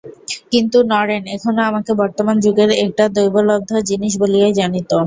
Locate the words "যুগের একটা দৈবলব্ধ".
2.43-3.71